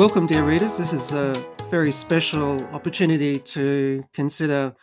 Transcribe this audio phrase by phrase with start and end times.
[0.00, 0.78] Welcome, dear readers.
[0.78, 1.34] This is a
[1.68, 4.74] very special opportunity to consider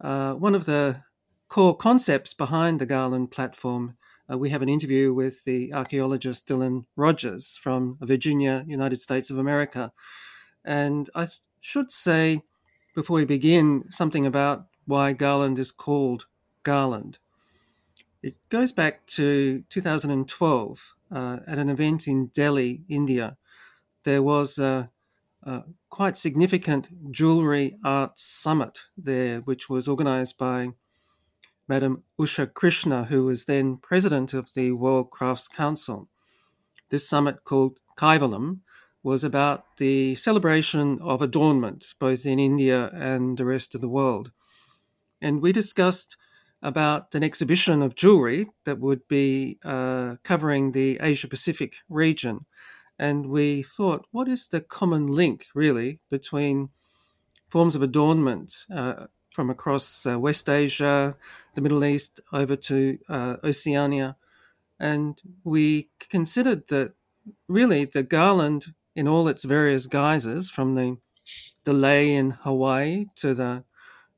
[0.00, 1.00] uh, one of the
[1.46, 3.96] core concepts behind the Garland platform.
[4.28, 9.38] Uh, we have an interview with the archaeologist Dylan Rogers from Virginia, United States of
[9.38, 9.92] America.
[10.64, 11.28] And I
[11.60, 12.42] should say,
[12.96, 16.26] before we begin, something about why Garland is called
[16.64, 17.20] Garland.
[18.24, 23.36] It goes back to 2012 uh, at an event in Delhi, India
[24.04, 24.90] there was a,
[25.42, 30.70] a quite significant jewellery art summit there, which was organised by
[31.66, 36.08] Madam Usha Krishna, who was then president of the World Crafts Council.
[36.90, 38.60] This summit, called Kaivalam,
[39.02, 44.30] was about the celebration of adornment, both in India and the rest of the world.
[45.20, 46.16] And we discussed
[46.62, 52.46] about an exhibition of jewelry that would be uh, covering the Asia Pacific region
[52.98, 56.68] and we thought, what is the common link really between
[57.48, 61.16] forms of adornment uh, from across uh, West Asia,
[61.54, 64.16] the Middle East, over to uh, Oceania?
[64.78, 66.94] And we considered that
[67.48, 70.98] really the garland in all its various guises, from the
[71.64, 73.64] the lei in Hawaii to the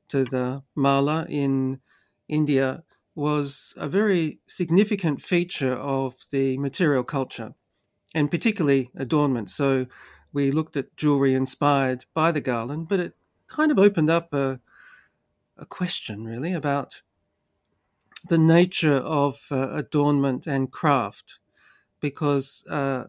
[0.09, 1.79] to the mala in
[2.27, 2.83] India,
[3.15, 7.55] was a very significant feature of the material culture
[8.17, 9.47] and particularly adornment.
[9.47, 9.85] So
[10.33, 13.13] we looked at jewelry inspired by the garland, but it
[13.47, 14.59] kind of opened up a,
[15.55, 17.03] a question really about
[18.27, 21.37] the nature of uh, adornment and craft,
[21.99, 23.03] because uh,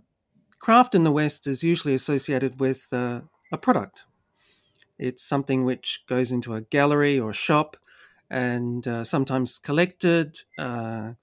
[0.58, 4.04] craft in the West is usually associated with uh, a product.
[4.98, 7.78] It's something which goes into a gallery or shop
[8.28, 11.14] and uh, sometimes collected uh,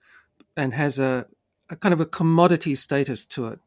[0.58, 1.28] and has a,
[1.70, 3.60] a kind of a commodity status to it.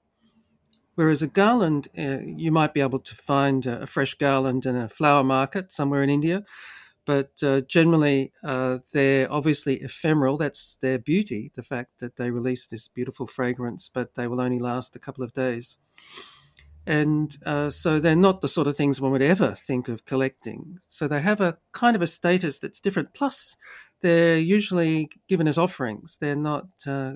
[0.98, 4.88] Whereas a garland, uh, you might be able to find a, fresh garland in a
[4.88, 6.42] flower market somewhere in India,
[7.04, 10.36] but uh, generally uh, they're obviously ephemeral.
[10.36, 14.58] That's their beauty, the fact that they release this beautiful fragrance, but they will only
[14.58, 15.78] last a couple of days.
[16.84, 20.80] And uh, so they're not the sort of things one would ever think of collecting.
[20.88, 23.14] So they have a kind of a status that's different.
[23.14, 23.56] Plus,
[24.00, 26.18] they're usually given as offerings.
[26.20, 27.14] They're not uh,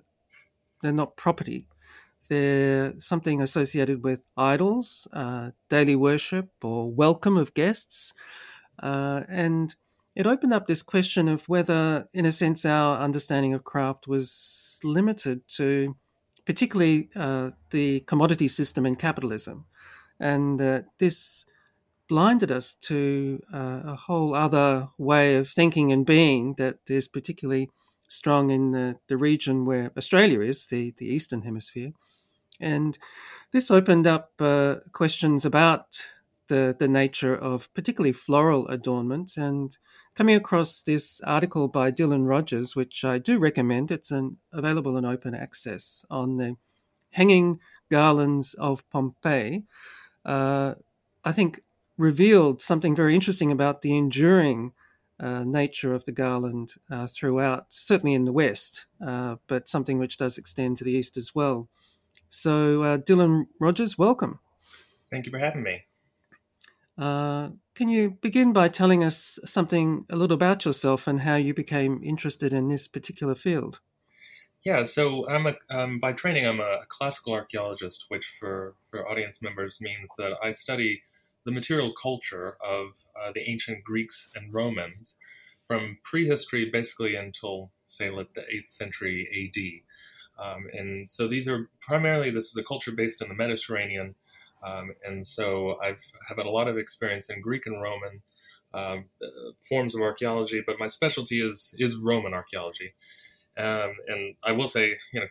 [0.83, 1.67] they're not property.
[2.29, 8.13] They're something associated with idols, uh, daily worship, or welcome of guests.
[8.83, 9.75] Uh, and
[10.15, 14.81] it opened up this question of whether, in a sense, our understanding of craft was
[14.85, 15.97] limited to
[16.45, 19.67] particularly uh, the commodity system and capitalism.
[20.19, 20.61] And
[20.99, 21.47] this
[22.09, 27.71] blinded us to uh, a whole other way of thinking and being that is particularly
[28.09, 31.93] strong in the, the region where Australia is, the, the Eastern Hemisphere.
[32.61, 32.99] And
[33.53, 36.07] this opened up uh, questions about
[36.49, 39.37] the, the nature of particularly floral adornment.
[39.37, 39.77] And
[40.15, 45.05] coming across this article by Dylan Rogers, which I do recommend, it's an, available in
[45.05, 46.57] open access on the
[47.11, 49.65] Hanging Garlands of Pompeii,
[50.25, 50.75] uh,
[51.25, 51.63] I think
[51.99, 54.73] revealed something very interesting about the enduring
[55.21, 60.19] uh, nature of the garland uh, throughout, certainly in the West, uh, but something which
[60.19, 61.69] does extend to the East as well.
[62.35, 64.41] So, uh, Dylan Rogers, welcome.
[65.11, 65.83] Thank you for having me.
[66.97, 71.53] Uh, can you begin by telling us something a little about yourself and how you
[71.53, 73.81] became interested in this particular field?
[74.65, 79.43] Yeah, so I'm a um, by training I'm a classical archaeologist, which for for audience
[79.43, 81.03] members means that I study
[81.45, 85.19] the material culture of uh, the ancient Greeks and Romans
[85.67, 89.83] from prehistory basically until say like the eighth century A.D.
[90.39, 94.15] Um, and so these are primarily, this is a culture based in the Mediterranean.
[94.65, 98.23] Um, and so I've have had a lot of experience in Greek and Roman
[98.75, 99.07] um,
[99.69, 102.95] forms of archaeology, but my specialty is is Roman archaeology.
[103.59, 105.27] Um, and I will say, you know,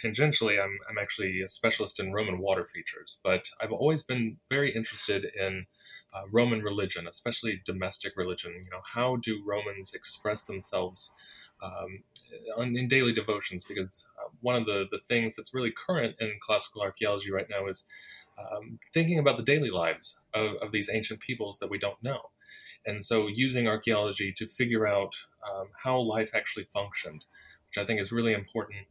[0.00, 4.70] tangentially, I'm, I'm actually a specialist in Roman water features, but I've always been very
[4.70, 5.66] interested in
[6.14, 8.52] uh, Roman religion, especially domestic religion.
[8.52, 11.12] You know, how do Romans express themselves
[11.60, 12.04] um,
[12.76, 13.64] in daily devotions?
[13.64, 17.66] Because uh, one of the, the things that's really current in classical archaeology right now
[17.66, 17.84] is
[18.38, 22.30] um, thinking about the daily lives of, of these ancient peoples that we don't know.
[22.84, 25.14] And so using archaeology to figure out
[25.48, 27.24] um, how life actually functioned,
[27.68, 28.86] which I think is really important.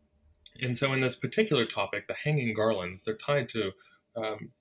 [0.62, 3.72] And so in this particular topic, the hanging garlands, they're tied to
[4.16, 4.52] um,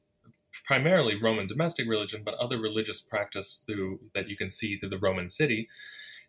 [0.64, 4.99] primarily Roman domestic religion, but other religious practice through that you can see through the
[4.99, 5.69] Roman city.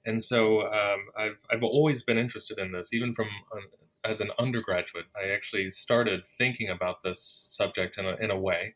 [0.05, 3.63] And so um, I've, I've always been interested in this, even from um,
[4.03, 5.05] as an undergraduate.
[5.15, 8.75] I actually started thinking about this subject in a, in a way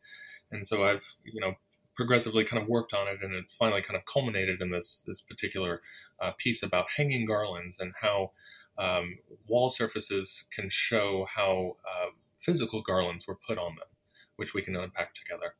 [0.51, 1.54] And so I've, you know,
[1.95, 5.22] progressively kind of worked on it, and it finally kind of culminated in this this
[5.22, 5.81] particular
[6.22, 8.31] uh, piece about hanging garlands and how
[8.77, 9.18] um,
[9.48, 13.88] wall surfaces can show how uh, physical garlands were put on them,
[14.36, 15.56] which we can unpack together.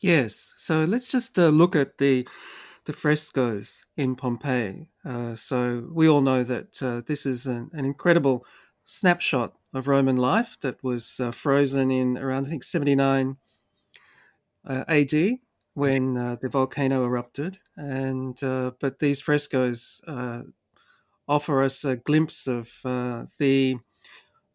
[0.00, 0.54] Yes.
[0.56, 2.26] So let's just uh, look at the
[2.84, 4.88] the frescoes in Pompeii.
[5.04, 8.46] Uh, so we all know that uh, this is an, an, incredible
[8.90, 13.36] snapshot of Roman life that was uh, frozen in around I think 79
[14.66, 15.38] uh, AD
[15.74, 18.36] when uh, the volcano erupted, and
[18.80, 20.02] but these frescoes
[21.28, 23.78] offer us a glimpse of the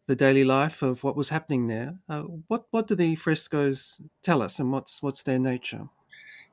[0.06, 1.98] the daily life of what was happening there.
[2.08, 5.88] Uh, what what do the frescoes tell us, and what's what's their nature?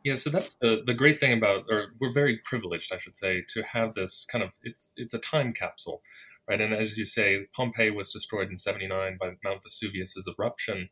[0.03, 3.43] Yeah, so that's the the great thing about, or we're very privileged, I should say,
[3.49, 6.01] to have this kind of it's it's a time capsule,
[6.47, 6.61] right?
[6.61, 10.89] And as you say, Pompeii was destroyed in '79 by Mount Vesuvius's eruption,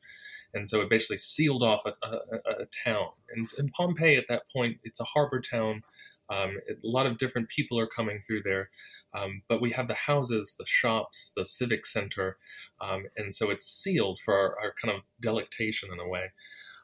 [0.53, 2.17] and so it basically sealed off a, a,
[2.61, 3.09] a town.
[3.35, 5.83] And, and Pompeii at that point, it's a harbor town.
[6.29, 8.69] Um, a lot of different people are coming through there,
[9.13, 12.37] um, but we have the houses, the shops, the civic center,
[12.79, 16.31] um, and so it's sealed for our, our, kind of delectation in a way.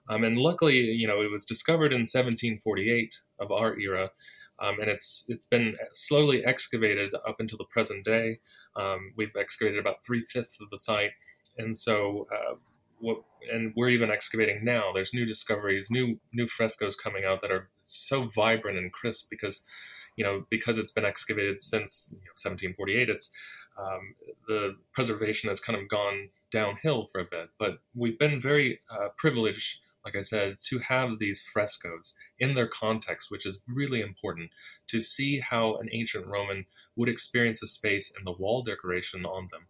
[0.09, 4.11] Um, and luckily, you know, it was discovered in 1748 of our era,
[4.59, 8.39] um, and it's it's been slowly excavated up until the present day.
[8.75, 11.11] Um, we've excavated about three fifths of the site,
[11.57, 12.27] and so.
[12.31, 12.55] Uh,
[12.99, 13.21] what,
[13.53, 14.91] and we're even excavating now.
[14.91, 19.63] There's new discoveries, new new frescoes coming out that are so vibrant and crisp because
[20.15, 23.31] you know because it's been excavated since you know, 1748 it's
[23.79, 24.15] um,
[24.47, 29.07] the preservation has kind of gone downhill for a bit but we've been very uh,
[29.17, 34.51] privileged like I said, to have these frescoes in their context, which is really important
[34.87, 36.65] to see how an ancient Roman
[36.95, 39.67] would experience a space and the wall decoration on them.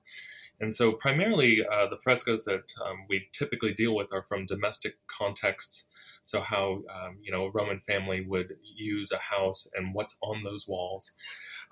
[0.59, 4.97] And so, primarily, uh, the frescoes that um, we typically deal with are from domestic
[5.07, 5.87] contexts.
[6.23, 10.43] So, how um, you know a Roman family would use a house and what's on
[10.43, 11.13] those walls.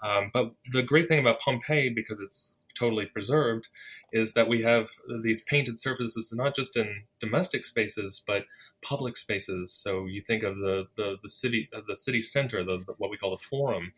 [0.04, 3.70] Um, but the great thing about Pompeii, because it's totally preserved
[4.12, 4.90] is that we have
[5.24, 8.46] these painted surfaces not just in domestic spaces but
[8.82, 9.74] public spaces.
[9.74, 13.18] So you think of the the, the city the city center the, the, what we
[13.18, 13.94] call the forum.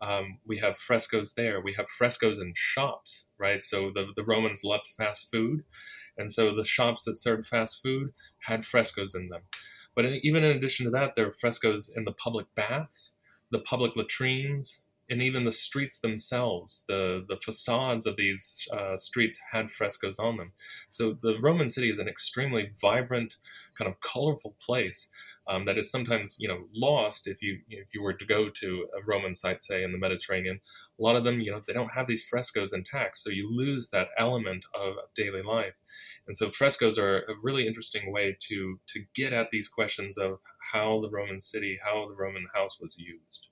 [0.00, 1.60] Um, we have frescoes there.
[1.60, 3.62] We have frescoes in shops right?
[3.62, 5.64] So the, the romans loved fast food
[6.18, 9.42] and so the shops that served fast food had frescoes in them.
[9.94, 13.16] But even in addition to that there are frescoes in the public baths
[13.50, 19.38] the public latrines and even the streets themselves, the the facades of these uh, streets
[19.52, 20.52] had frescoes on them.
[20.88, 23.36] So the Roman city is an extremely vibrant,
[23.76, 25.08] kind of colorful place
[25.48, 28.88] um, that is sometimes you know lost if you if you were to go to
[28.98, 30.60] a Roman site, say in the Mediterranean.
[30.98, 33.90] A lot of them, you know, they don't have these frescoes intact, so you lose
[33.90, 35.74] that element of daily life.
[36.26, 40.38] And so frescoes are a really interesting way to to get at these questions of
[40.72, 43.48] how the Roman city, how the Roman house was used.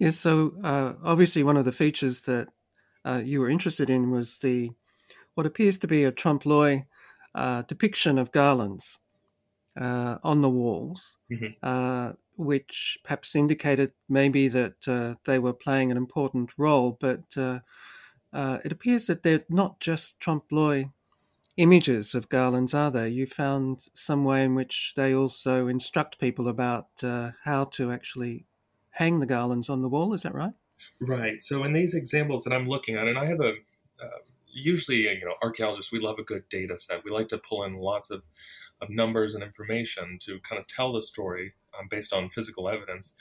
[0.00, 2.48] Yes, so uh, obviously one of the features that
[3.04, 4.70] uh, you were interested in was the
[5.34, 6.86] what appears to be a trompe l'oeil
[7.34, 8.98] uh, depiction of garlands
[9.78, 11.52] uh, on the walls, mm-hmm.
[11.62, 16.96] Uh, which perhaps indicated maybe that uh, they were playing an important role.
[16.98, 20.94] But it appears that they're not just trompe l'oeil
[21.58, 23.10] images of garlands, are they?
[23.10, 26.86] You found some way in which they also instruct people about
[27.44, 28.46] how to actually
[28.90, 30.14] hang the garlands on the wall.
[30.14, 30.52] Is that right?
[31.00, 31.42] Right.
[31.42, 33.54] So in these examples that I'm looking at, and I have a
[34.02, 34.18] uh,
[34.52, 37.04] usually you know archaeologists we love a good data set.
[37.04, 38.22] We like to pull in lots of
[38.80, 43.14] of numbers and information to kind of tell the story um, based on physical evidence.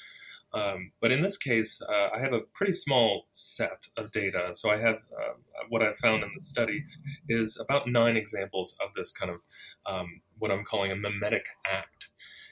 [0.51, 4.51] Um, but in this case, uh, I have a pretty small set of data.
[4.53, 5.33] So I have uh,
[5.69, 6.83] what I found in the study
[7.27, 9.39] is about nine examples of this kind of
[9.85, 12.09] um, what I'm calling a mimetic act.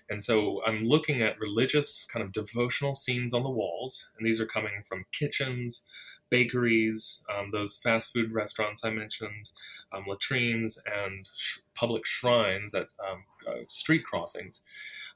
[0.09, 4.39] And so I'm looking at religious kind of devotional scenes on the walls, and these
[4.39, 5.83] are coming from kitchens,
[6.29, 9.49] bakeries, um, those fast food restaurants I mentioned,
[9.91, 14.61] um, latrines, and sh- public shrines at um, uh, street crossings.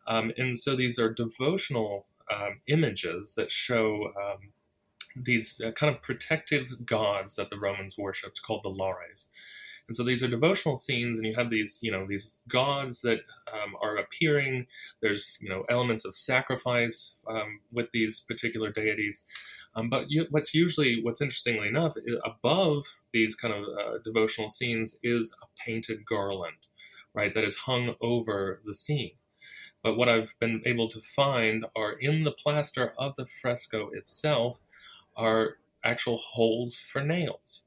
[0.08, 4.50] Um, and so these are devotional um, images that show um,
[5.16, 9.30] these uh, kind of protective gods that the Romans worshipped called the Lares.
[9.88, 13.22] And so these are devotional scenes, and you have these, you know, these gods that
[13.52, 14.68] um, are appearing.
[15.02, 19.26] There's, you know, elements of sacrifice um, with these particular deities.
[19.76, 24.98] Um, but you, what's usually, what's interestingly enough, above these kind of uh, devotional scenes
[25.04, 26.68] is a painted garland,
[27.14, 29.12] right, that is hung over the scene.
[29.84, 34.62] But what I've been able to find are in the plaster of the fresco itself
[35.16, 37.64] are actual holes for nails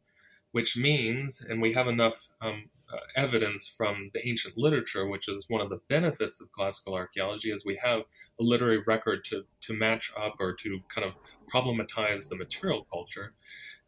[0.54, 5.46] which means, and we have enough um, uh, evidence from the ancient literature, which is
[5.48, 8.02] one of the benefits of classical archaeology, is we have
[8.38, 11.14] a literary record to, to match up or to kind of
[11.52, 13.34] problematize the material culture,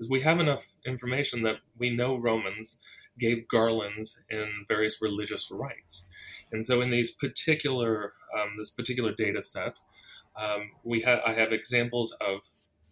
[0.00, 2.80] is we have enough information that we know Romans
[3.16, 6.08] gave garlands in various religious rites.
[6.50, 9.78] And so in these particular, um, this particular data set,
[10.36, 12.40] um, we have I have examples of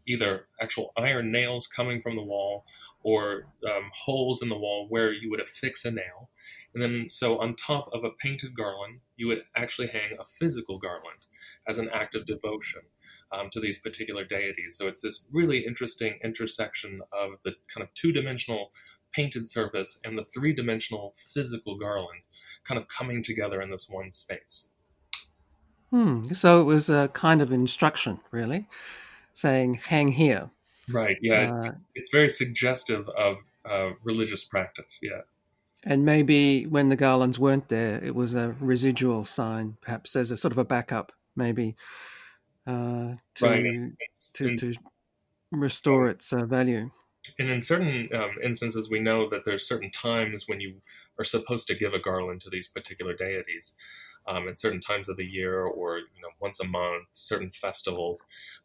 [0.06, 2.64] either actual iron nails coming from the wall
[3.02, 6.30] or um, holes in the wall where you would affix a nail.
[6.72, 10.78] And then, so on top of a painted garland, you would actually hang a physical
[10.78, 11.20] garland
[11.68, 12.82] as an act of devotion
[13.30, 14.76] um, to these particular deities.
[14.76, 18.70] So it's this really interesting intersection of the kind of two dimensional
[19.12, 22.22] painted surface and the three dimensional physical garland
[22.64, 24.70] kind of coming together in this one space.
[25.90, 26.32] Hmm.
[26.32, 28.66] So it was a kind of instruction, really,
[29.34, 30.50] saying, hang here.
[30.90, 31.18] Right.
[31.20, 31.52] Yeah.
[31.52, 33.38] Uh, it's, it's, very suggestive of
[33.68, 34.98] uh, religious practice.
[35.02, 35.22] Yeah.
[35.84, 40.36] And maybe when the garlands weren't there, it was a residual sign, perhaps as a
[40.36, 41.76] sort of a backup, maybe
[42.66, 43.92] uh, to, right.
[44.34, 44.74] to, to
[45.50, 46.90] restore its uh, value.
[47.38, 50.76] And in certain um, instances, we know that there's certain times when you
[51.18, 53.76] are supposed to give a garland to these particular deities.
[54.26, 56.00] Um, at certain times of the year, or
[56.44, 58.18] once a month, certain festivals,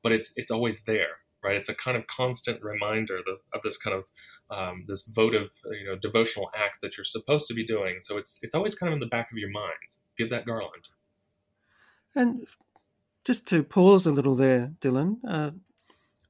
[0.04, 1.56] but it's it's always there right?
[1.56, 3.20] It's a kind of constant reminder
[3.54, 4.04] of this kind of
[4.56, 7.98] um, this votive, you know, devotional act that you're supposed to be doing.
[8.02, 9.74] So it's it's always kind of in the back of your mind.
[10.18, 10.90] Give that garland.
[12.16, 12.48] And
[13.24, 15.52] just to pause a little there, Dylan, uh,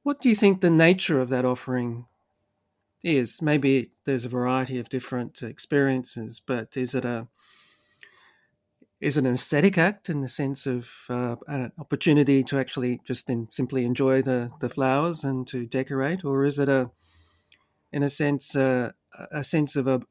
[0.03, 2.05] what do you think the nature of that offering
[3.03, 3.41] is?
[3.41, 7.27] Maybe there's a variety of different experiences, but is it a
[8.99, 13.85] is an aesthetic act in the sense of uh, an opportunity to actually just simply
[13.85, 16.91] enjoy the, the flowers and to decorate, or is it a,
[17.91, 18.91] in a sense, uh,
[19.31, 20.01] a sense of a,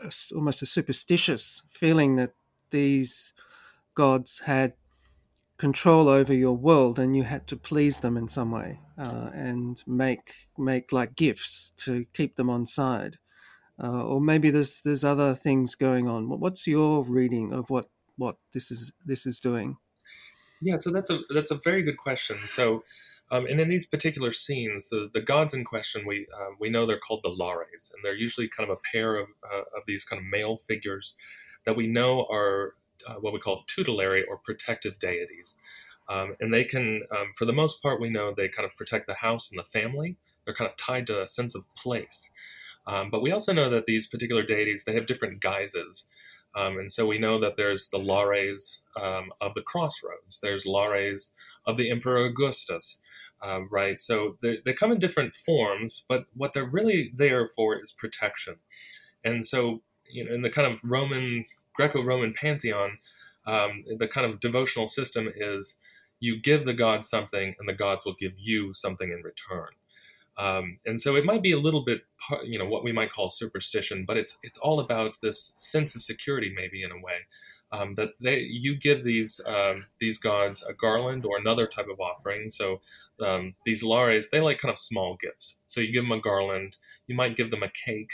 [0.00, 2.32] a, almost a superstitious feeling that
[2.70, 3.32] these
[3.94, 4.74] gods had
[5.58, 9.82] control over your world and you had to please them in some way uh, and
[9.86, 13.16] make make like gifts to keep them on side.
[13.82, 16.28] Uh, or maybe there's there's other things going on.
[16.28, 19.76] What's your reading of what what this is this is doing?
[20.60, 22.38] Yeah, so that's a that's a very good question.
[22.46, 22.84] So,
[23.30, 26.86] um, and in these particular scenes, the, the gods in question, we uh, we know
[26.86, 30.04] they're called the Lares, and they're usually kind of a pair of uh, of these
[30.04, 31.16] kind of male figures
[31.64, 32.74] that we know are
[33.06, 35.58] uh, what we call tutelary or protective deities.
[36.08, 39.06] Um, and they can, um, for the most part, we know they kind of protect
[39.06, 40.16] the house and the family.
[40.44, 42.30] They're kind of tied to a sense of place.
[42.86, 46.08] Um, but we also know that these particular deities they have different guises.
[46.54, 51.32] Um, and so we know that there's the lares um, of the crossroads, there's lares
[51.66, 53.00] of the Emperor Augustus,
[53.42, 53.98] um, right?
[53.98, 58.56] So they, they come in different forms, but what they're really there for is protection.
[59.24, 62.98] And so, you know, in the kind of Roman, Greco Roman pantheon,
[63.46, 65.78] um, the kind of devotional system is
[66.20, 69.70] you give the gods something and the gods will give you something in return.
[70.38, 72.02] Um, and so it might be a little bit,
[72.44, 76.02] you know, what we might call superstition, but it's it's all about this sense of
[76.02, 77.26] security, maybe in a way,
[77.70, 82.00] um, that they you give these um, these gods a garland or another type of
[82.00, 82.50] offering.
[82.50, 82.80] So
[83.20, 85.58] um, these lares, they like kind of small gifts.
[85.66, 88.12] So you give them a garland, you might give them a cake.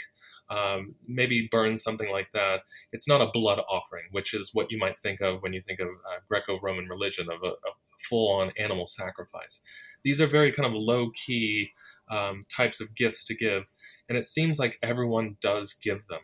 [0.51, 2.61] Um, maybe burn something like that.
[2.91, 5.79] It's not a blood offering, which is what you might think of when you think
[5.79, 9.61] of uh, Greco-Roman religion of a, a full-on animal sacrifice.
[10.03, 11.69] These are very kind of low-key
[12.09, 13.63] um, types of gifts to give.
[14.07, 16.21] And it seems like everyone does give them.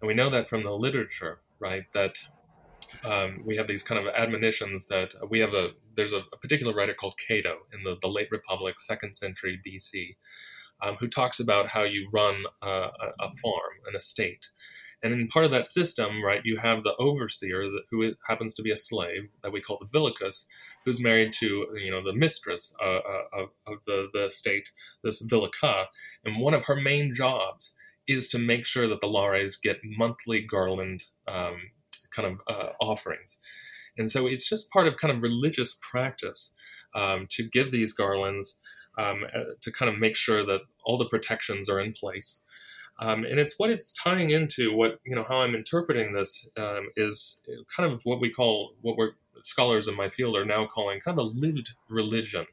[0.00, 1.84] And we know that from the literature, right?
[1.92, 2.16] That
[3.04, 6.74] um, we have these kind of admonitions that we have a, there's a, a particular
[6.74, 10.16] writer called Cato in the, the late Republic, second century BC,
[10.82, 12.66] um, who talks about how you run a,
[13.20, 14.48] a farm, an estate.
[15.02, 18.62] And in part of that system, right, you have the overseer that, who happens to
[18.62, 20.46] be a slave that we call the villicus,
[20.84, 24.70] who's married to, you know, the mistress uh, uh, of, of the, the state,
[25.04, 25.84] this villica.
[26.24, 27.74] And one of her main jobs
[28.08, 31.70] is to make sure that the lares get monthly garland um,
[32.10, 33.36] kind of uh, offerings.
[33.96, 36.52] And so it's just part of kind of religious practice
[36.94, 38.58] um, to give these garlands
[38.96, 42.42] um, uh, to kind of make sure that all the protections are in place.
[43.00, 46.90] Um, and it's what it's tying into what you know how I'm interpreting this um,
[46.96, 47.40] is
[47.74, 49.12] kind of what we call what we're
[49.42, 52.46] scholars in my field are now calling kind of a lived religion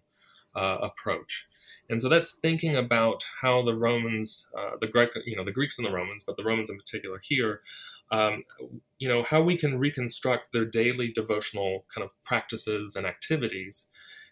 [0.55, 1.47] uh, approach.
[1.89, 5.77] And so that's thinking about how the Romans, uh, the Greek, you know, the Greeks
[5.77, 7.61] and the Romans, but the Romans in particular here,
[8.11, 8.43] um,
[8.97, 13.89] you know, how we can reconstruct their daily devotional kind of practices and activities.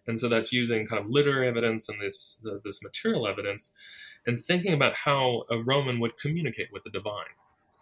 [0.07, 3.71] And so that's using kind of literary evidence and this the, this material evidence
[4.25, 7.25] and thinking about how a Roman would communicate with the divine.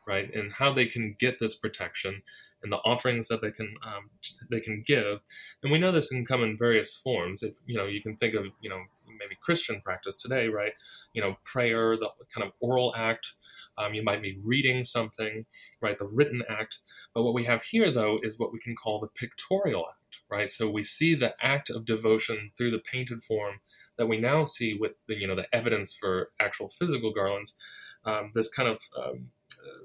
[0.08, 0.34] right?
[0.34, 2.24] And how they can get this protection
[2.63, 4.10] and the offerings that they can um,
[4.51, 5.22] they can give.
[5.63, 7.44] And we know this can come in various forms.
[7.44, 8.82] If you know, you can think of you know
[9.20, 10.74] maybe Christian practice today, right?
[11.13, 13.34] You know, prayer, the kind of oral act.
[13.78, 15.46] Um, you might be reading something,
[15.82, 15.98] right?
[15.98, 16.80] The written act.
[17.16, 20.50] But what we have here, though, is what we can call the pictorial act, right?
[20.50, 23.60] So we see the act of devotion through the painted form
[23.98, 27.56] that we now see with the you know the evidence for actual physical garlands.
[28.03, 29.30] Um, this kind of um,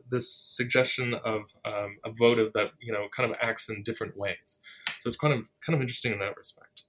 [0.08, 4.58] this suggestion of um, a votive that you know kind of acts in different ways.
[5.00, 6.82] So it's kind of kind of interesting in that respect.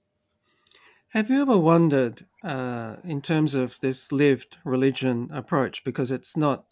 [1.12, 6.66] Have you ever wondered, uh, in terms of this lived religion approach, because it's not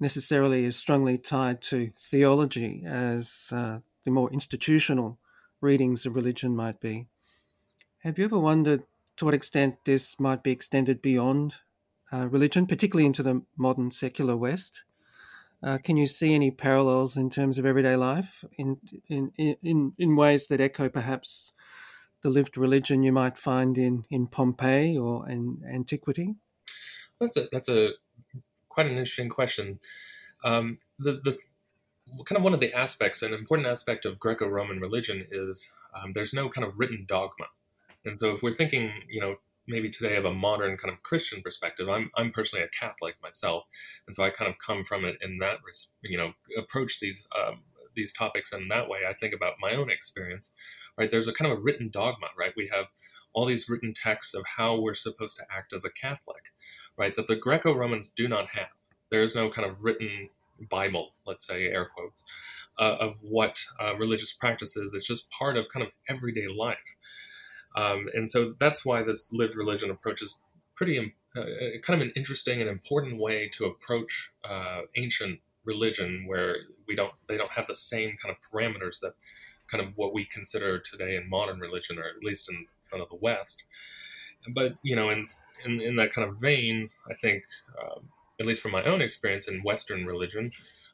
[0.00, 5.18] necessarily as strongly tied to theology as uh, the more institutional
[5.60, 7.06] readings of religion might be?
[8.00, 8.84] Have you ever wondered
[9.16, 11.56] to what extent this might be extended beyond
[12.12, 14.82] uh, religion, particularly into the modern secular West?
[15.62, 20.16] Uh, can you see any parallels in terms of everyday life in in in, in
[20.16, 21.52] ways that echo perhaps
[22.22, 26.36] the lived religion you might find in, in Pompeii or in antiquity?
[27.20, 27.92] That's a that's a
[28.68, 29.80] quite an interesting question.
[30.44, 31.38] Um, the the
[32.24, 36.34] kind of one of the aspects, an important aspect of Greco-Roman religion is um, there's
[36.34, 37.46] no kind of written dogma,
[38.04, 39.36] and so if we're thinking, you know,
[39.66, 43.64] maybe today of a modern kind of Christian perspective, I'm I'm personally a Catholic myself,
[44.06, 45.58] and so I kind of come from it in that
[46.02, 47.60] you know approach these um,
[47.94, 49.00] these topics in that way.
[49.08, 50.52] I think about my own experience,
[50.96, 51.10] right?
[51.10, 52.52] There's a kind of a written dogma, right?
[52.56, 52.86] We have
[53.32, 56.52] all these written texts of how we're supposed to act as a Catholic,
[56.96, 57.14] right?
[57.14, 58.68] That the Greco Romans do not have.
[59.10, 60.30] There is no kind of written
[60.68, 62.24] Bible, let's say, air quotes,
[62.78, 64.94] uh, of what uh, religious practice is.
[64.94, 66.96] It's just part of kind of everyday life.
[67.76, 70.40] Um, and so that's why this lived religion approach is
[70.74, 71.42] pretty uh,
[71.82, 77.12] kind of an interesting and important way to approach uh, ancient religion where we don't
[77.26, 79.12] they don't have the same kind of parameters that
[79.70, 83.08] kind of what we consider today in modern religion, or at least in kind of
[83.10, 83.64] the West.
[84.48, 85.26] But you know, in
[85.64, 87.44] in, in that kind of vein, I think,
[87.80, 88.08] um,
[88.40, 90.52] at least from my own experience in Western religion,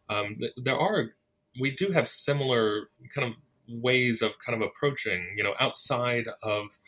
[0.09, 1.15] um, there are
[1.61, 3.35] we do have similar kind of
[3.69, 6.79] ways of kind of approaching, you know, outside of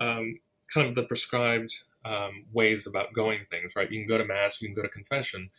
[0.00, 0.40] um,
[0.72, 1.72] kind of the prescribed
[2.04, 3.74] um, ways about going things.
[3.76, 3.90] Right?
[3.90, 5.50] You can go to mass, you can go to confession,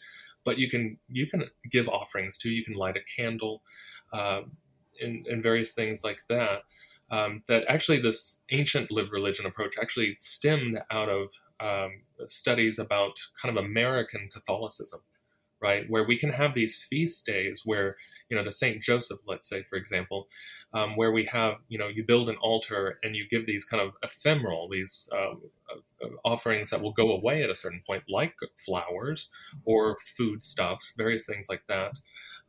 [0.44, 2.52] but you can you can give offerings too.
[2.52, 3.62] You can light a candle.
[4.13, 4.58] Um,
[5.02, 6.63] and, and various things like that.
[7.12, 13.20] Um, that actually this ancient lived religion approach actually stemmed out of um, studies about
[13.39, 15.02] kind of American Catholicism,
[15.62, 15.86] right?
[15.88, 17.96] Where we can have these feast days where,
[18.30, 20.28] you know, the Saint Joseph, let's say, for example,
[20.74, 23.82] um, where we have, you know, you build an altar and you give these kind
[23.82, 25.41] of ephemeral, these um,
[25.72, 29.30] uh, offerings that will go away at a certain point, like flowers
[29.63, 32.00] or foodstuffs, various things like that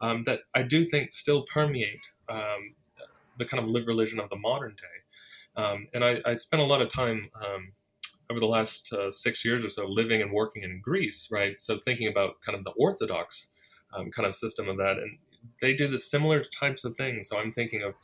[0.00, 2.74] um, that I do think still permeate um,
[3.38, 5.62] the kind of lived religion of the modern day.
[5.62, 7.72] Um, and I, I, spent a lot of time um,
[8.28, 11.58] over the last uh, six years or so living and working in Greece, right?
[11.58, 13.50] So thinking about kind of the Orthodox
[13.96, 14.98] um, kind of system of that.
[14.98, 15.18] And
[15.60, 17.28] they do the similar types of things.
[17.28, 17.94] So I'm thinking of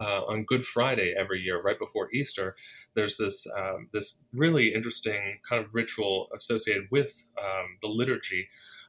[0.00, 2.54] uh, on Good Friday every year, right before Easter,
[2.94, 8.48] there's this um, this really interesting kind of ritual associated with um, the liturgy,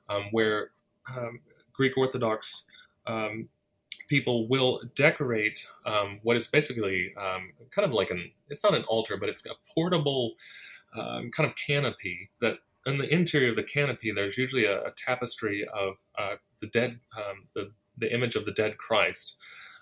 [0.09, 0.71] um, where
[1.15, 1.39] um,
[1.73, 2.65] Greek Orthodox
[3.05, 3.49] um,
[4.07, 8.83] people will decorate um, what is basically um, kind of like an it's not an
[8.83, 10.33] altar, but it's a portable
[10.97, 14.91] um, kind of canopy that in the interior of the canopy there's usually a, a
[14.91, 19.35] tapestry of uh, the dead um, the the image of the dead Christ.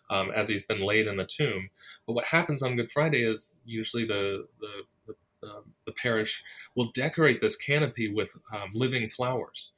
[0.08, 1.72] Um, as he's been laid in the tomb,
[2.06, 6.44] but what happens on Good Friday is usually the the, the, the parish
[6.76, 8.38] will decorate this canopy with
[8.76, 9.72] living flowers,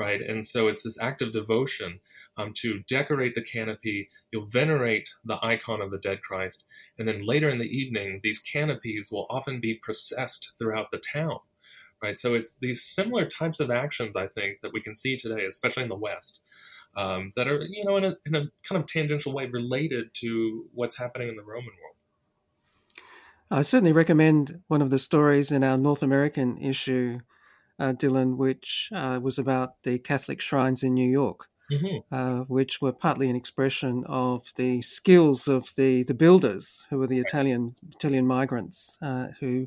[0.00, 0.22] right?
[0.22, 2.00] And so it's this act of devotion
[2.38, 4.08] um, to decorate the canopy.
[4.32, 6.64] You'll venerate the icon of the dead Christ.
[6.98, 11.40] And then later in the evening, these canopies will often be processed throughout the town,
[12.02, 12.16] right?
[12.16, 15.82] So it's these similar types of actions, I think, that we can see today, especially
[15.82, 16.40] in the West.
[16.96, 20.64] Um, that are, you know, in a, in a kind of tangential way related to
[20.72, 21.96] what's happening in the Roman world.
[23.50, 27.20] I certainly recommend one of the stories in our North American issue
[27.80, 32.14] uh, Dylan, which uh, was about the Catholic shrines in New York, mm-hmm.
[32.14, 37.06] uh, which were partly an expression of the skills of the, the builders, who were
[37.06, 39.66] the Italian Italian migrants, uh, who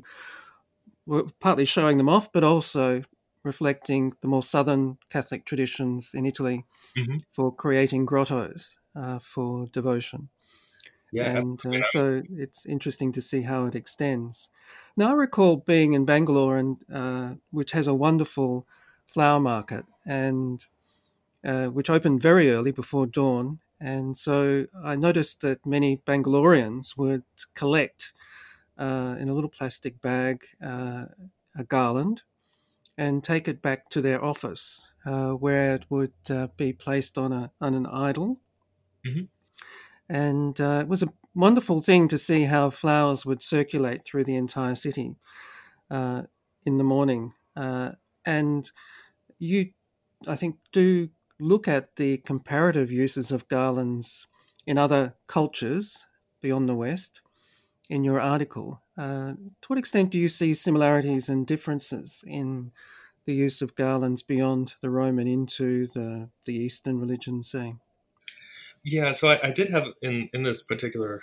[1.06, 3.02] were partly showing them off, but also
[3.42, 6.64] reflecting the more southern Catholic traditions in Italy
[6.96, 7.18] mm-hmm.
[7.32, 10.30] for creating grottos uh, for devotion.
[11.14, 14.50] Yeah, and uh, so it's interesting to see how it extends.
[14.96, 18.66] Now, I recall being in Bangalore, and uh, which has a wonderful
[19.06, 20.66] flower market, and
[21.44, 23.60] uh, which opened very early before dawn.
[23.80, 27.24] And so I noticed that many Bangaloreans would
[27.54, 28.12] collect
[28.78, 31.06] uh, in a little plastic bag uh,
[31.56, 32.22] a garland
[32.98, 37.32] and take it back to their office uh, where it would uh, be placed on,
[37.32, 38.40] a, on an idol.
[39.04, 39.24] Mm-hmm.
[40.08, 44.36] And uh, it was a wonderful thing to see how flowers would circulate through the
[44.36, 45.16] entire city
[45.90, 46.22] uh,
[46.64, 47.32] in the morning.
[48.26, 48.70] and
[49.38, 49.70] you,
[50.26, 54.26] I think, do look at the comparative uses of garlands
[54.66, 56.06] in other cultures
[56.40, 57.20] beyond the West
[57.88, 58.80] in your article.
[58.96, 62.70] Uh, to what extent do you see similarities and differences in
[63.26, 67.74] the use of garlands beyond the Roman into the, the Eastern religions, say?
[68.84, 71.22] Yeah, so I, I did have in, in this particular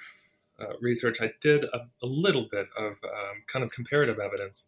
[0.60, 4.67] uh, research, I did a, a little bit of um, kind of comparative evidence.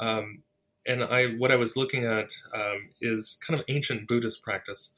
[0.00, 0.42] Um,
[0.86, 4.94] and I what I was looking at um, is kind of ancient Buddhist practice.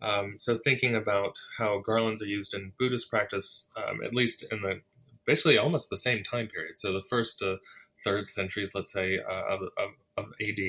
[0.00, 4.62] Um, so thinking about how garlands are used in Buddhist practice, um, at least in
[4.62, 4.80] the
[5.26, 6.78] basically almost the same time period.
[6.78, 7.58] So the first to
[8.02, 10.60] third centuries, let's say, uh, of, of, of, AD.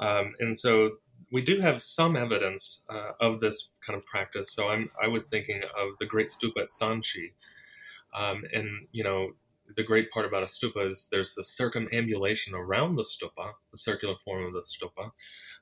[0.00, 0.92] Um, and so
[1.34, 4.52] we do have some evidence uh, of this kind of practice.
[4.52, 7.32] So I'm, I was thinking of the great stupa at Sanchi.
[8.16, 9.32] Um, and, you know,
[9.76, 14.14] the great part about a stupa is there's the circumambulation around the stupa, the circular
[14.24, 15.10] form of the stupa.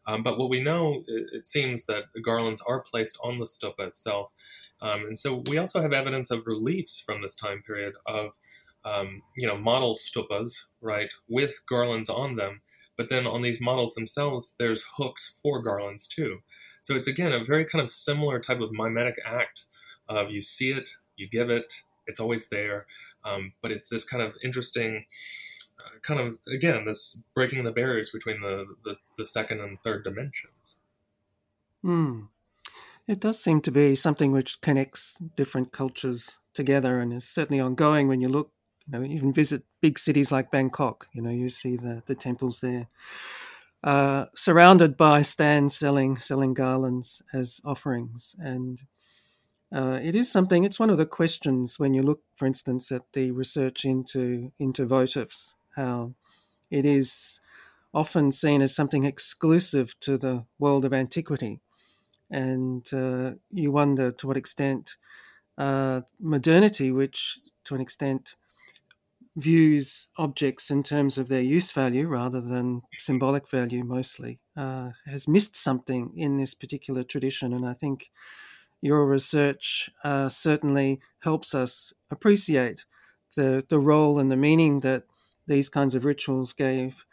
[0.06, 3.88] Um, but what we know, it, it, seems that garlands are placed on the stupa
[3.88, 4.30] itself.
[4.82, 8.38] Um, and so we also have evidence of reliefs from this time period of,
[8.84, 12.60] um, you know, model stupas, right, with garlands on them.
[13.02, 16.38] But then on these models themselves, there's hooks for garlands too.
[16.82, 19.64] So it's again a very kind of similar type of mimetic act
[20.08, 22.86] of you see it, you give it, it's always there.
[23.24, 25.06] Um, but it's this kind of interesting,
[25.80, 30.04] uh, kind of again this breaking the barriers between the the, the second and third
[30.04, 30.76] dimensions.
[31.82, 32.26] Hmm.
[33.08, 38.06] It does seem to be something which connects different cultures together, and is certainly ongoing.
[38.06, 38.52] When you look,
[38.86, 42.60] you know, even visit big cities like Bangkok, you know, you see the the temples
[42.60, 42.88] there.
[43.84, 48.82] Uh, surrounded by stands selling selling garlands as offerings, and
[49.74, 50.62] uh, it is something.
[50.64, 54.86] It's one of the questions when you look, for instance, at the research into into
[54.86, 56.14] votives, how
[56.70, 57.40] it is
[57.92, 61.60] often seen as something exclusive to the world of antiquity,
[62.30, 64.96] and uh, you wonder to what extent
[65.58, 68.36] uh, modernity, which to an extent
[69.36, 75.26] views objects in terms of their use value rather than symbolic value mostly, uh, has
[75.26, 78.10] missed something in this particular tradition, and I think
[78.82, 82.84] your research uh, certainly helps us appreciate
[83.36, 85.04] the, the role and the meaning that
[85.46, 87.06] these kinds of rituals gave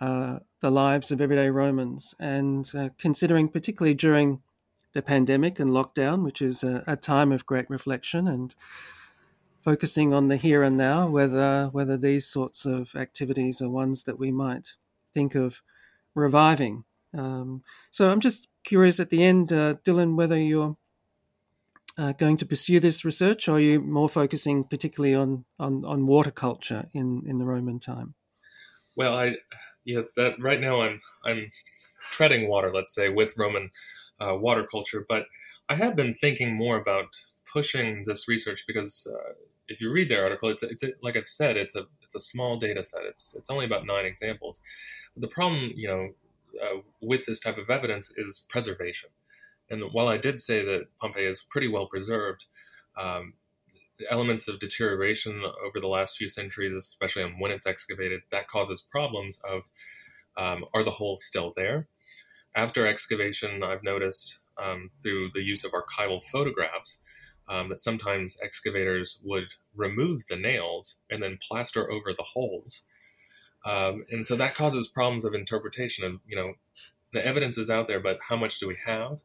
[0.00, 2.14] uh, the lives of everyday Romans.
[2.18, 4.40] And uh, considering, particularly during
[4.92, 8.54] the pandemic and lockdown, which is a, a, time of great reflection and
[9.68, 14.18] focusing on the here and now, whether whether these sorts of activities are ones that
[14.18, 14.66] we might
[15.14, 15.60] think of
[16.14, 16.84] reviving.
[17.12, 20.78] Um, so I'm just curious at the end, uh, Dylan, whether you're
[21.98, 26.06] uh, going to pursue this research, or are you more focusing particularly on, on, on
[26.06, 28.14] water culture in, in the Roman time?
[28.96, 29.36] Well, I
[29.84, 31.52] yeah, that right now I'm I'm
[32.10, 33.70] treading water, let's say, with Roman
[34.18, 35.26] uh, water culture, but
[35.68, 37.08] I have been thinking more about
[37.52, 39.34] pushing this research because uh,
[39.68, 42.20] if you read their article, it's it's a, like I've said, it's a it's a
[42.20, 43.02] small data set.
[43.04, 44.60] It's it's only about nine examples.
[45.16, 46.08] The problem, you know,
[46.62, 49.10] uh, with this type of evidence is preservation.
[49.70, 52.46] And while I did say that Pompeii is pretty well preserved,
[52.96, 53.34] um,
[54.10, 59.40] elements of deterioration over the last few centuries, especially when it's excavated, that causes problems
[59.48, 59.62] of
[60.36, 61.88] um, are the holes still there?
[62.54, 66.98] After excavation, I've noticed um, through the use of archival photographs
[67.48, 72.82] um, that sometimes excavators would remove the nails and then plaster over the holes.
[73.64, 76.54] Um, and so that causes problems of interpretation of, you know,
[77.12, 79.18] the evidence is out there, but how much do we have?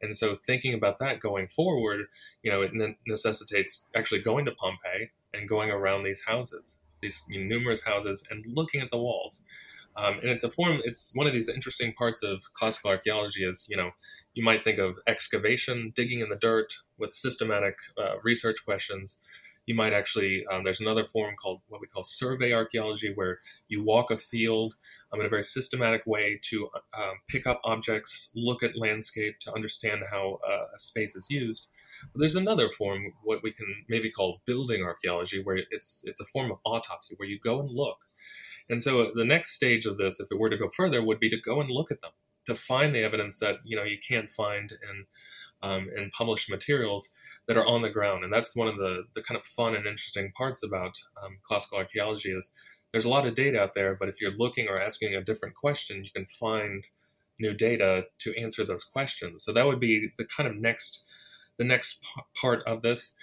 [0.00, 2.06] And so thinking about that going forward,
[2.42, 2.72] you know, it
[3.06, 8.80] necessitates actually going to Pompeii and going around these houses, these numerous houses, and looking
[8.80, 9.42] at the walls.
[9.96, 10.80] Um, and it's a form.
[10.84, 13.44] It's one of these interesting parts of classical archaeology.
[13.44, 13.90] Is you know,
[14.34, 19.18] you might think of excavation, digging in the dirt with systematic uh, research questions,
[19.66, 23.82] you might actually um, there's another form called what we call survey archaeology where you
[23.82, 24.74] walk a field
[25.12, 29.52] um, in a very systematic way to um, pick up objects look at landscape to
[29.54, 31.66] understand how uh, a space is used
[32.12, 36.26] but there's another form what we can maybe call building archaeology where it's it's a
[36.26, 37.98] form of autopsy where you go and look
[38.68, 41.30] and so the next stage of this if it were to go further would be
[41.30, 42.12] to go and look at them
[42.46, 45.06] to find the evidence that you know you can't find in
[45.64, 47.10] um, in published materials
[47.48, 48.22] that are on the ground.
[48.22, 50.92] And that's one of the, the kind of fun and interesting parts about
[51.24, 52.52] um, classical archaeology is
[52.92, 55.54] there's a lot of data out there, but if you're looking or asking a different
[55.54, 56.84] question, you can find
[57.40, 59.42] new data to answer those questions.
[59.44, 61.02] So that would be the kind of next
[61.56, 63.14] the next p- part of this.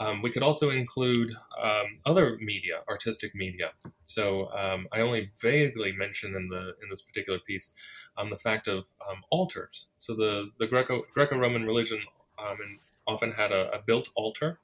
[0.00, 3.72] Um, we could also include um, other media, artistic media.
[4.04, 7.72] So um, I only vaguely mentioned in the in this particular piece
[8.16, 9.88] um, the fact of um, altars.
[9.98, 12.00] So the the Greco Greco Roman religion
[12.38, 14.58] um, often had a, a built altar.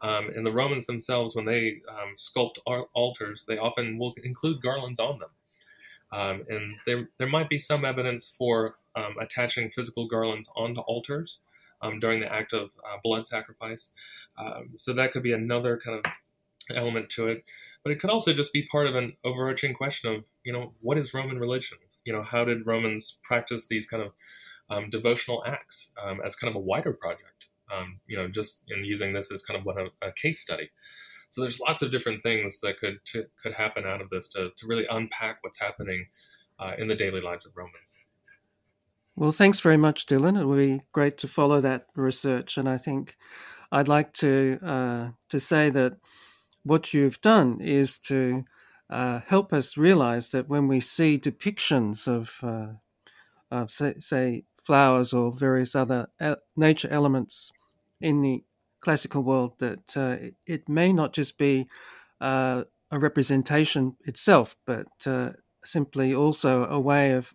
[0.00, 1.82] and the Romans themselves, when they
[2.16, 2.56] sculpt
[2.94, 6.44] altars, they often will include garlands on them.
[6.48, 8.76] and there, there might be some evidence for
[9.20, 11.40] attaching physical garlands onto altars,
[11.82, 13.92] um, during the act of uh, blood sacrifice.
[14.38, 16.12] Um, so that could be another kind of
[16.76, 17.44] element to it.
[17.82, 20.98] But it could also just be part of an overarching question of, you know, what
[20.98, 21.78] is Roman religion?
[22.04, 24.12] You know, how did Romans practice these kind of
[24.68, 27.48] um, devotional acts um, as kind of a wider project?
[27.72, 30.70] Um, you know, just in using this as kind of one a, a case study.
[31.28, 34.50] So there's lots of different things that could to, could happen out of this to,
[34.56, 36.08] to really unpack what's happening
[36.58, 37.96] uh, in the daily lives of Romans.
[39.20, 40.40] Well, thanks very much, Dylan.
[40.40, 43.18] It would be great to follow that research, and I think
[43.70, 45.98] I'd like to uh, to say that
[46.62, 48.44] what you've done is to
[48.88, 52.72] uh, help us realize that when we see depictions of, uh,
[53.50, 56.08] of say, say, flowers or various other
[56.56, 57.52] nature elements
[58.00, 58.42] in the
[58.80, 61.68] classical world, that uh, it may not just be
[62.22, 67.34] uh, a representation itself, but uh, simply also a way of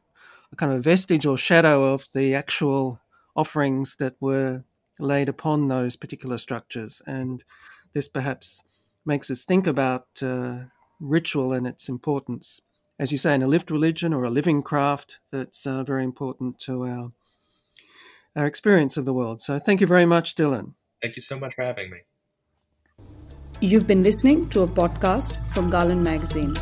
[0.55, 2.99] kind of vestige or shadow of the actual
[3.35, 4.63] offerings that were
[4.99, 7.01] laid upon those particular structures.
[7.05, 7.43] And
[7.93, 8.63] this perhaps
[9.05, 10.63] makes us think about uh,
[10.99, 12.61] ritual and its importance.
[12.97, 16.59] As you say, in a lived religion or a living craft, that's uh, very important
[16.59, 17.11] to our
[18.37, 19.41] our experience of the world.
[19.41, 20.73] So, thank you very much, Dylan.
[21.01, 21.99] Thank you so much for having me.
[23.61, 26.53] You've been listening to a podcast from Garland Magazine.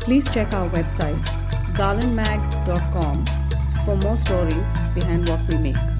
[0.00, 1.45] Please check our website
[1.76, 3.24] garlandmag.com
[3.84, 5.95] for more stories behind what we make.